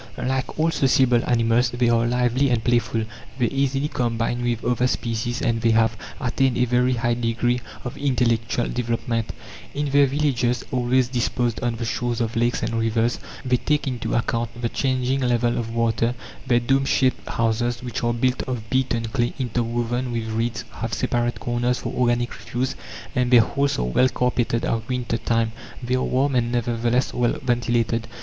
[0.17, 3.05] Like all sociable animals, they are lively and playful,
[3.37, 7.99] they easily combine with other species, and they have attained a very high degree of
[7.99, 9.31] intellectual development.
[9.75, 14.15] In their villages, always disposed on the shores of lakes and rivers, they take into
[14.15, 16.15] account the changing level of water;
[16.47, 21.77] their domeshaped houses, which are built of beaten clay interwoven with reeds, have separate corners
[21.77, 22.73] for organic refuse,
[23.15, 25.51] and their halls are well carpeted at winter time;
[25.83, 28.07] they are warm, and, nevertheless, well ventilated.